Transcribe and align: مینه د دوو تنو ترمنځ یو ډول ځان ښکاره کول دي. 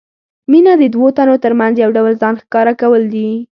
مینه 0.51 0.73
د 0.77 0.83
دوو 0.93 1.07
تنو 1.17 1.35
ترمنځ 1.43 1.75
یو 1.77 1.89
ډول 1.97 2.13
ځان 2.21 2.35
ښکاره 2.41 2.73
کول 2.81 3.03
دي. 3.13 3.29